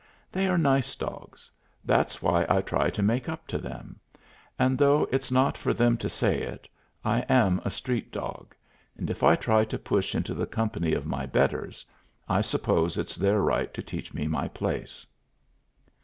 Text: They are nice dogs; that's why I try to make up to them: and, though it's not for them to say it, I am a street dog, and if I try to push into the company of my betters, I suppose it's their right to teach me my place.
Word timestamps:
They 0.31 0.47
are 0.47 0.57
nice 0.57 0.95
dogs; 0.95 1.51
that's 1.85 2.23
why 2.23 2.43
I 2.49 2.61
try 2.61 2.89
to 2.89 3.03
make 3.03 3.29
up 3.29 3.45
to 3.49 3.59
them: 3.59 3.99
and, 4.57 4.75
though 4.79 5.07
it's 5.11 5.29
not 5.31 5.59
for 5.59 5.75
them 5.75 5.95
to 5.97 6.09
say 6.09 6.41
it, 6.41 6.67
I 7.05 7.19
am 7.29 7.61
a 7.63 7.69
street 7.69 8.11
dog, 8.11 8.55
and 8.97 9.11
if 9.11 9.21
I 9.21 9.35
try 9.35 9.63
to 9.65 9.77
push 9.77 10.15
into 10.15 10.33
the 10.33 10.47
company 10.47 10.93
of 10.93 11.05
my 11.05 11.27
betters, 11.27 11.85
I 12.27 12.41
suppose 12.41 12.97
it's 12.97 13.15
their 13.15 13.41
right 13.43 13.71
to 13.75 13.83
teach 13.83 14.11
me 14.11 14.25
my 14.25 14.47
place. 14.47 15.05